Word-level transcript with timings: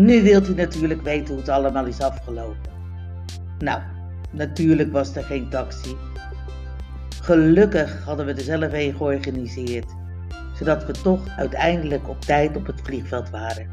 Nu 0.00 0.22
wilt 0.22 0.48
u 0.48 0.54
natuurlijk 0.54 1.02
weten 1.02 1.28
hoe 1.28 1.36
het 1.36 1.48
allemaal 1.48 1.86
is 1.86 2.00
afgelopen. 2.00 2.70
Nou, 3.58 3.82
natuurlijk 4.32 4.92
was 4.92 5.16
er 5.16 5.24
geen 5.24 5.48
taxi. 5.48 5.96
Gelukkig 7.22 8.04
hadden 8.04 8.26
we 8.26 8.32
er 8.32 8.40
zelf 8.40 8.72
een 8.72 8.94
georganiseerd, 8.94 9.94
zodat 10.54 10.86
we 10.86 10.92
toch 10.92 11.28
uiteindelijk 11.28 12.08
op 12.08 12.20
tijd 12.20 12.56
op 12.56 12.66
het 12.66 12.80
vliegveld 12.82 13.30
waren. 13.30 13.68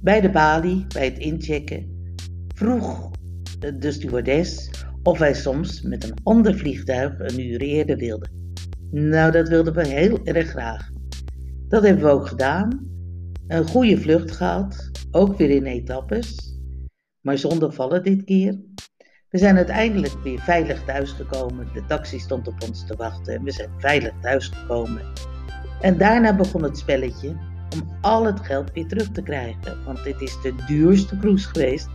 Bij 0.00 0.20
de 0.20 0.30
balie, 0.30 0.86
bij 0.94 1.04
het 1.04 1.18
inchecken, 1.18 2.12
vroeg 2.54 3.10
de 3.58 3.92
stewardess 3.92 4.70
of 5.02 5.18
wij 5.18 5.34
soms 5.34 5.82
met 5.82 6.04
een 6.04 6.16
ander 6.22 6.54
vliegtuig 6.54 7.18
een 7.18 7.40
uur 7.40 7.60
eerder 7.60 7.96
wilden. 7.96 8.30
Nou, 8.90 9.32
dat 9.32 9.48
wilden 9.48 9.74
we 9.74 9.86
heel 9.86 10.20
erg 10.24 10.48
graag. 10.48 10.90
Dat 11.68 11.82
hebben 11.82 12.04
we 12.04 12.10
ook 12.10 12.26
gedaan. 12.26 12.88
Een 13.48 13.68
goede 13.68 14.00
vlucht 14.00 14.30
gehad, 14.30 14.90
ook 15.10 15.36
weer 15.36 15.50
in 15.50 15.64
etappes, 15.64 16.58
maar 17.20 17.38
zonder 17.38 17.72
vallen 17.72 18.02
dit 18.02 18.24
keer. 18.24 18.58
We 19.28 19.38
zijn 19.38 19.56
uiteindelijk 19.56 20.14
weer 20.22 20.38
veilig 20.38 20.84
thuisgekomen. 20.84 21.68
De 21.72 21.84
taxi 21.86 22.18
stond 22.18 22.48
op 22.48 22.62
ons 22.62 22.86
te 22.86 22.96
wachten 22.96 23.34
en 23.34 23.42
we 23.42 23.50
zijn 23.50 23.70
veilig 23.78 24.12
thuisgekomen. 24.20 25.02
En 25.80 25.98
daarna 25.98 26.36
begon 26.36 26.62
het 26.62 26.78
spelletje 26.78 27.28
om 27.74 27.96
al 28.00 28.24
het 28.24 28.40
geld 28.40 28.72
weer 28.72 28.86
terug 28.86 29.10
te 29.10 29.22
krijgen. 29.22 29.84
Want 29.84 30.04
dit 30.04 30.20
is 30.20 30.40
de 30.42 30.54
duurste 30.66 31.18
cruise 31.18 31.48
geweest 31.48 31.88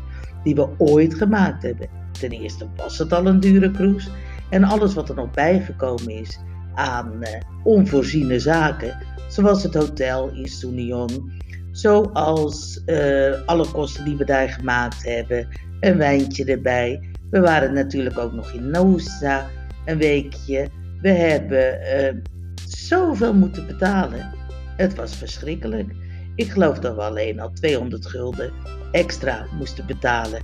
die 0.44 0.56
we 0.56 0.70
ooit 0.78 1.14
gemaakt 1.14 1.64
hebben. 1.64 1.90
Ten 2.20 2.32
eerste 2.32 2.68
was 2.76 2.98
het 2.98 3.14
al 3.14 3.26
een 3.26 3.40
dure 3.40 3.72
cruise. 3.72 4.10
En 4.50 4.64
alles 4.64 4.94
wat 4.94 5.10
er 5.10 5.16
nog 5.16 5.32
bijgekomen 5.32 6.10
is 6.10 6.40
aan 6.76 7.14
uh, 7.20 7.28
onvoorziene 7.64 8.40
zaken, 8.40 8.98
zoals 9.28 9.64
het 9.64 9.74
hotel 9.74 10.30
in 10.30 10.48
Sunion, 10.48 11.32
zoals 11.72 12.82
uh, 12.86 13.42
alle 13.46 13.68
kosten 13.72 14.06
die 14.06 14.18
we 14.18 14.26
daar 14.26 14.50
gemaakt 14.50 15.04
hebben, 15.04 15.48
een 15.80 15.98
wijntje 15.98 16.46
erbij. 16.46 17.10
We 17.30 17.40
waren 17.40 17.74
natuurlijk 17.74 18.18
ook 18.18 18.34
nog 18.34 18.52
in 18.52 18.70
Noosa 18.70 19.50
een 19.86 19.98
weekje. 19.98 20.70
We 21.02 21.10
hebben 21.10 21.80
uh, 21.82 22.22
zoveel 22.68 23.34
moeten 23.34 23.68
betalen. 23.68 24.32
Het 24.78 24.96
was 24.96 25.16
verschrikkelijk. 25.16 25.92
Ik 26.36 26.52
geloof 26.52 26.80
dat 26.80 26.96
we 26.96 27.02
alleen 27.02 27.40
al 27.40 27.52
200 27.52 28.06
gulden 28.06 28.52
extra 28.92 29.46
moesten 29.58 29.86
betalen 29.86 30.42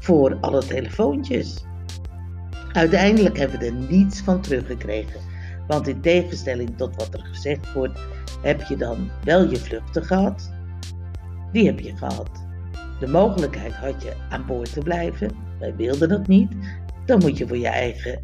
voor 0.00 0.36
alle 0.40 0.64
telefoontjes. 0.64 1.64
Uiteindelijk 2.72 3.38
hebben 3.38 3.58
we 3.58 3.66
er 3.66 3.72
niets 3.72 4.20
van 4.20 4.40
teruggekregen. 4.40 5.20
Want 5.72 5.88
in 5.88 6.00
tegenstelling 6.00 6.76
tot 6.76 6.96
wat 6.96 7.14
er 7.14 7.24
gezegd 7.24 7.72
wordt, 7.72 7.98
heb 8.42 8.62
je 8.62 8.76
dan 8.76 9.10
wel 9.24 9.50
je 9.50 9.56
vluchten 9.56 10.04
gehad. 10.04 10.52
Die 11.52 11.66
heb 11.66 11.80
je 11.80 11.96
gehad. 11.96 12.30
De 13.00 13.06
mogelijkheid 13.06 13.72
had 13.72 14.02
je 14.02 14.12
aan 14.28 14.46
boord 14.46 14.72
te 14.72 14.80
blijven. 14.80 15.30
Wij 15.58 15.76
wilden 15.76 16.08
dat 16.08 16.26
niet. 16.26 16.52
Dan 17.06 17.18
moet 17.18 17.38
je 17.38 17.46
voor 17.46 17.56
je 17.56 17.68
eigen 17.68 18.20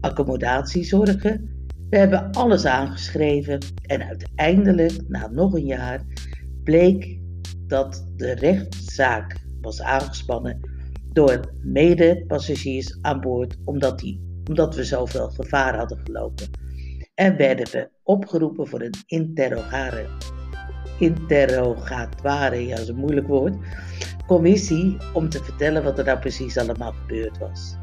accommodatie 0.00 0.84
zorgen. 0.84 1.50
We 1.90 1.98
hebben 1.98 2.30
alles 2.30 2.66
aangeschreven 2.66 3.58
en 3.86 4.02
uiteindelijk, 4.02 5.08
na 5.08 5.28
nog 5.28 5.54
een 5.54 5.66
jaar, 5.66 6.02
bleek 6.64 7.18
dat 7.66 8.06
de 8.16 8.32
rechtszaak 8.32 9.36
was 9.60 9.82
aangespannen 9.82 10.60
door 11.12 11.40
medepassagiers 11.62 12.98
aan 13.00 13.20
boord, 13.20 13.56
omdat, 13.64 13.98
die, 13.98 14.20
omdat 14.48 14.74
we 14.74 14.84
zoveel 14.84 15.30
gevaar 15.30 15.76
hadden 15.76 15.98
gelopen. 16.04 16.61
En 17.22 17.36
werden 17.36 17.70
we 17.70 17.88
opgeroepen 18.02 18.68
voor 18.68 18.80
een 18.80 18.94
interrogare, 19.06 20.06
interrogatoire, 20.98 22.66
ja, 22.66 22.76
dat 22.76 22.88
een 22.88 22.96
moeilijk 22.96 23.26
woord, 23.26 23.54
commissie 24.26 24.96
om 25.12 25.28
te 25.28 25.44
vertellen 25.44 25.82
wat 25.82 25.98
er 25.98 26.04
nou 26.04 26.18
precies 26.18 26.58
allemaal 26.58 26.92
gebeurd 26.92 27.38
was. 27.38 27.76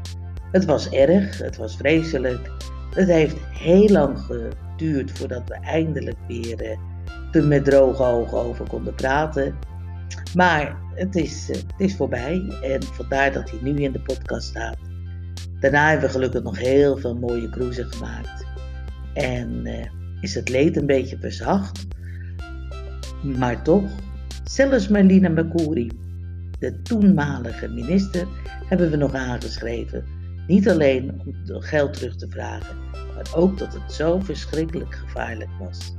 Het 0.52 0.64
was 0.64 0.90
erg, 0.90 1.38
het 1.38 1.56
was 1.56 1.76
vreselijk. 1.76 2.50
Het 2.94 3.08
heeft 3.08 3.36
heel 3.50 3.88
lang 3.88 4.18
geduurd 4.18 5.18
voordat 5.18 5.48
we 5.48 5.54
eindelijk 5.54 6.18
weer 6.26 6.78
er 7.32 7.46
met 7.46 7.64
droge 7.64 8.02
ogen 8.02 8.38
over 8.38 8.68
konden 8.68 8.94
praten. 8.94 9.58
Maar 10.34 10.76
het 10.94 11.16
is, 11.16 11.50
uh, 11.50 11.56
het 11.56 11.74
is 11.78 11.96
voorbij 11.96 12.42
en 12.62 12.82
vandaar 12.82 13.32
dat 13.32 13.50
hij 13.50 13.58
nu 13.62 13.74
in 13.74 13.92
de 13.92 14.00
podcast 14.00 14.46
staat. 14.48 14.76
Daarna 15.60 15.88
hebben 15.88 16.06
we 16.06 16.12
gelukkig 16.12 16.42
nog 16.42 16.58
heel 16.58 16.96
veel 16.96 17.14
mooie 17.14 17.50
cruisen 17.50 17.92
gemaakt. 17.92 18.48
En 19.14 19.66
uh, 19.66 19.84
is 20.20 20.34
het 20.34 20.48
leed 20.48 20.76
een 20.76 20.86
beetje 20.86 21.18
verzacht. 21.18 21.86
Maar 23.22 23.62
toch, 23.62 23.90
zelfs 24.44 24.88
Marlina 24.88 25.28
Mercouri, 25.28 25.90
de 26.58 26.82
toenmalige 26.82 27.68
minister, 27.68 28.26
hebben 28.68 28.90
we 28.90 28.96
nog 28.96 29.14
aangeschreven. 29.14 30.04
Niet 30.46 30.68
alleen 30.68 31.20
om 31.24 31.34
geld 31.62 31.92
terug 31.92 32.16
te 32.16 32.28
vragen, 32.28 32.76
maar 32.92 33.30
ook 33.34 33.58
dat 33.58 33.72
het 33.72 33.92
zo 33.92 34.20
verschrikkelijk 34.20 34.94
gevaarlijk 34.94 35.50
was. 35.58 35.94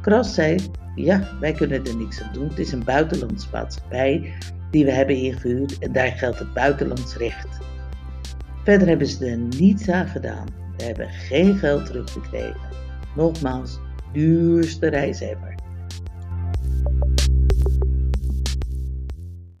Kras 0.00 0.34
zei: 0.34 0.58
Ja, 0.94 1.28
wij 1.40 1.52
kunnen 1.52 1.84
er 1.84 1.96
niks 1.96 2.22
aan 2.22 2.32
doen. 2.32 2.48
Het 2.48 2.58
is 2.58 2.72
een 2.72 2.84
buitenlandse 2.84 3.48
maatschappij 3.52 4.32
die 4.70 4.84
we 4.84 4.90
hebben 4.90 5.16
ingehuurd 5.16 5.78
en 5.78 5.92
daar 5.92 6.10
geldt 6.10 6.38
het 6.38 6.52
buitenlands 6.52 7.16
recht. 7.16 7.58
Verder 8.64 8.88
hebben 8.88 9.06
ze 9.06 9.26
er 9.26 9.38
niets 9.38 9.88
aan 9.88 10.08
gedaan. 10.08 10.46
We 10.80 10.86
hebben 10.86 11.08
geen 11.08 11.56
geld 11.56 11.86
teruggekregen. 11.86 12.60
Nogmaals, 13.16 13.78
duurste 14.12 14.88
reis 14.88 15.20
ever. 15.20 15.54